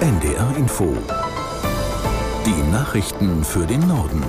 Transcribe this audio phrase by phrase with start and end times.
[0.00, 0.94] NDR Info.
[2.44, 4.22] Die Nachrichten für den Norden.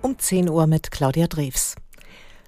[0.00, 1.74] Um 10 Uhr mit Claudia Drews.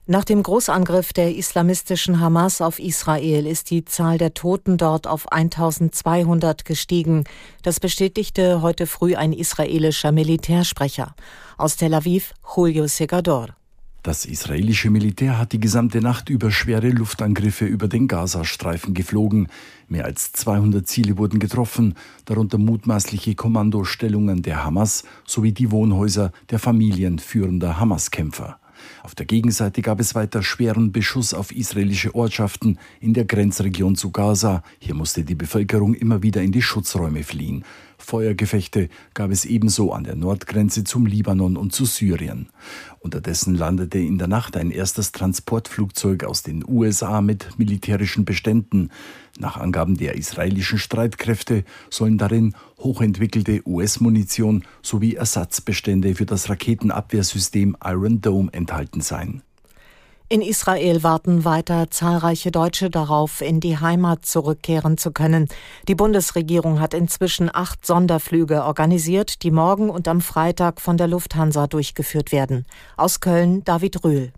[0.07, 5.31] Nach dem Großangriff der islamistischen Hamas auf Israel ist die Zahl der Toten dort auf
[5.31, 7.25] 1200 gestiegen.
[7.63, 11.15] Das bestätigte heute früh ein israelischer Militärsprecher.
[11.59, 13.49] Aus Tel Aviv, Julio Segador.
[14.07, 19.49] Das israelische Militär hat die gesamte Nacht über schwere Luftangriffe über den Gazastreifen geflogen.
[19.89, 21.95] Mehr als 200 Ziele wurden getroffen,
[22.25, 28.61] darunter mutmaßliche Kommandostellungen der Hamas sowie die Wohnhäuser der Familien führender Hamas-Kämpfer.
[29.03, 34.13] Auf der Gegenseite gab es weiter schweren Beschuss auf israelische Ortschaften in der Grenzregion zu
[34.13, 34.63] Gaza.
[34.79, 37.65] Hier musste die Bevölkerung immer wieder in die Schutzräume fliehen.
[37.99, 42.49] Feuergefechte gab es ebenso an der Nordgrenze zum Libanon und zu Syrien.
[43.01, 48.91] Unterdessen landete in der Nacht ein erstes Transportflugzeug aus den USA mit militärischen Beständen.
[49.39, 58.21] Nach Angaben der israelischen Streitkräfte sollen darin hochentwickelte US-Munition sowie Ersatzbestände für das Raketenabwehrsystem Iron
[58.21, 59.43] Dome enthalten sein.
[60.29, 65.47] In Israel warten weiter zahlreiche Deutsche darauf, in die Heimat zurückkehren zu können.
[65.87, 71.69] Die Bundesregierung hat inzwischen acht Sonderflüge organisiert, die morgen und am Freitag von der Lufthansa
[71.69, 72.67] durchgeführt werden.
[72.97, 74.33] Aus Köln David Rühl.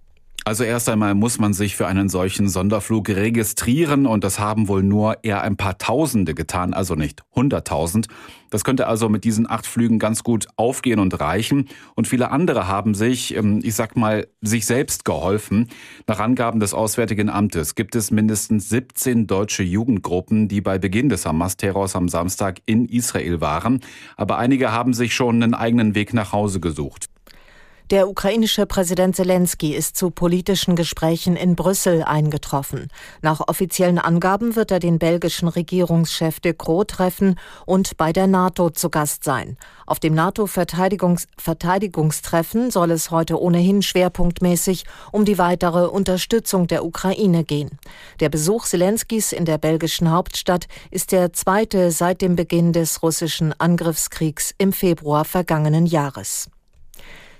[0.48, 4.82] Also erst einmal muss man sich für einen solchen Sonderflug registrieren und das haben wohl
[4.82, 8.08] nur eher ein paar Tausende getan, also nicht hunderttausend.
[8.48, 11.68] Das könnte also mit diesen acht Flügen ganz gut aufgehen und reichen.
[11.96, 15.68] Und viele andere haben sich, ähm, ich sag mal, sich selbst geholfen.
[16.06, 21.26] Nach Angaben des Auswärtigen Amtes gibt es mindestens 17 deutsche Jugendgruppen, die bei Beginn des
[21.26, 23.80] Hamas-Terrors am Samstag in Israel waren.
[24.16, 27.10] Aber einige haben sich schon einen eigenen Weg nach Hause gesucht.
[27.90, 32.88] Der ukrainische Präsident Zelensky ist zu politischen Gesprächen in Brüssel eingetroffen.
[33.22, 38.68] Nach offiziellen Angaben wird er den belgischen Regierungschef de Croo treffen und bei der NATO
[38.68, 39.56] zu Gast sein.
[39.86, 47.78] Auf dem NATO-Verteidigungstreffen soll es heute ohnehin schwerpunktmäßig um die weitere Unterstützung der Ukraine gehen.
[48.20, 53.58] Der Besuch Zelenskys in der belgischen Hauptstadt ist der zweite seit dem Beginn des russischen
[53.58, 56.50] Angriffskriegs im Februar vergangenen Jahres.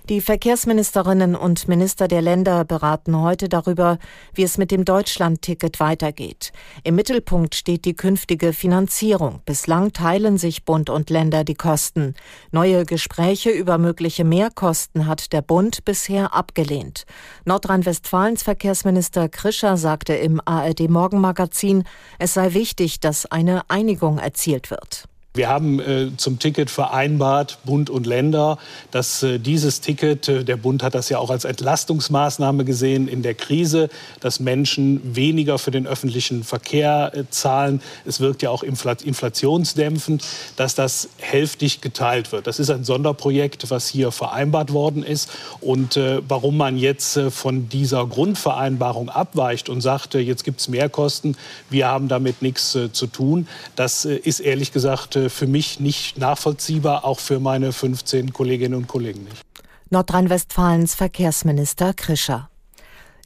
[0.09, 3.99] Die Verkehrsministerinnen und Minister der Länder beraten heute darüber,
[4.33, 6.51] wie es mit dem Deutschlandticket weitergeht.
[6.83, 9.43] Im Mittelpunkt steht die künftige Finanzierung.
[9.45, 12.15] Bislang teilen sich Bund und Länder die Kosten.
[12.51, 17.05] Neue Gespräche über mögliche Mehrkosten hat der Bund bisher abgelehnt.
[17.45, 21.83] Nordrhein-Westfalens Verkehrsminister Krischer sagte im ARD Morgenmagazin,
[22.17, 25.07] es sei wichtig, dass eine Einigung erzielt wird.
[25.35, 28.57] Wir haben äh, zum Ticket vereinbart, Bund und Länder,
[28.89, 33.21] dass äh, dieses Ticket, äh, der Bund hat das ja auch als Entlastungsmaßnahme gesehen in
[33.21, 33.89] der Krise,
[34.21, 37.79] dass Menschen weniger für den öffentlichen Verkehr äh, zahlen.
[38.07, 40.25] Es wirkt ja auch inflationsdämpfend,
[40.55, 42.47] dass das hälftig geteilt wird.
[42.47, 45.29] Das ist ein Sonderprojekt, was hier vereinbart worden ist.
[45.61, 51.37] Und äh, warum man jetzt von dieser Grundvereinbarung abweicht und sagt, jetzt gibt es Mehrkosten,
[51.69, 57.19] wir haben damit nichts zu tun, das ist ehrlich gesagt für mich nicht nachvollziehbar, auch
[57.19, 59.41] für meine 15 Kolleginnen und Kollegen nicht.
[59.89, 62.49] Nordrhein-Westfalens Verkehrsminister Krischer.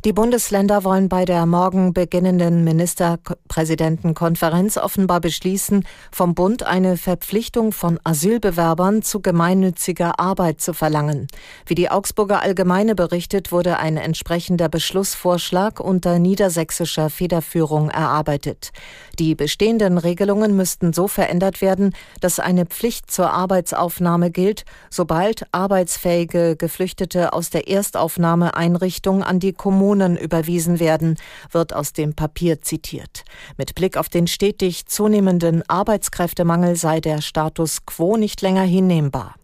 [0.05, 7.97] Die Bundesländer wollen bei der morgen beginnenden Ministerpräsidentenkonferenz offenbar beschließen, vom Bund eine Verpflichtung von
[8.03, 11.27] Asylbewerbern zu gemeinnütziger Arbeit zu verlangen.
[11.65, 18.73] Wie die Augsburger Allgemeine berichtet, wurde ein entsprechender Beschlussvorschlag unter niedersächsischer Federführung erarbeitet.
[19.19, 26.57] Die bestehenden Regelungen müssten so verändert werden, dass eine Pflicht zur Arbeitsaufnahme gilt, sobald arbeitsfähige
[26.57, 31.17] Geflüchtete aus der Erstaufnahmeeinrichtung an die Kommunen Kommunen überwiesen werden,
[31.51, 33.23] wird aus dem Papier zitiert.
[33.57, 39.35] Mit Blick auf den stetig zunehmenden Arbeitskräftemangel sei der Status quo nicht länger hinnehmbar.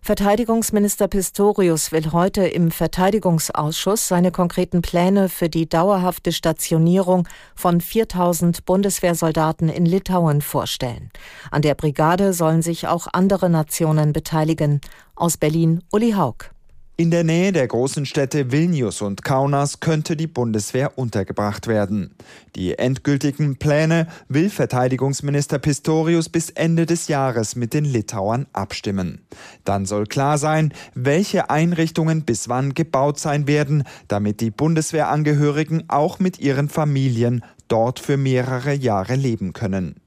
[0.00, 7.26] Verteidigungsminister Pistorius will heute im Verteidigungsausschuss seine konkreten Pläne für die dauerhafte Stationierung
[7.56, 11.10] von 4000 Bundeswehrsoldaten in Litauen vorstellen.
[11.50, 14.80] An der Brigade sollen sich auch andere Nationen beteiligen.
[15.16, 16.52] Aus Berlin Uli Haug.
[17.00, 22.10] In der Nähe der großen Städte Vilnius und Kaunas könnte die Bundeswehr untergebracht werden.
[22.56, 29.20] Die endgültigen Pläne will Verteidigungsminister Pistorius bis Ende des Jahres mit den Litauern abstimmen.
[29.62, 36.18] Dann soll klar sein, welche Einrichtungen bis wann gebaut sein werden, damit die Bundeswehrangehörigen auch
[36.18, 40.00] mit ihren Familien dort für mehrere Jahre leben können.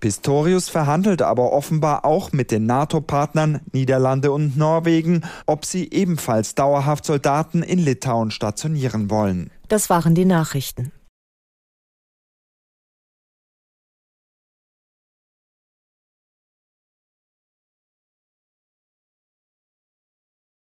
[0.00, 7.06] Pistorius verhandelt aber offenbar auch mit den NATO-Partnern Niederlande und Norwegen, ob sie ebenfalls dauerhaft
[7.06, 9.50] Soldaten in Litauen stationieren wollen.
[9.68, 10.92] Das waren die Nachrichten.